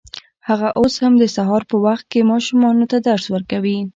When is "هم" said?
1.03-1.13